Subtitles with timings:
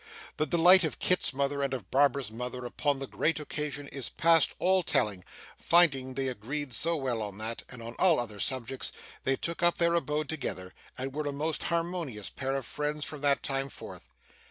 [0.37, 4.55] The delight of Kit's mother and of Barbara's mother upon the great occasion is past
[4.57, 5.23] all telling;
[5.59, 8.91] finding they agreed so well on that, and on all other subjects,
[9.25, 13.21] they took up their abode together, and were a most harmonious pair of friends from
[13.21, 14.11] that time forth.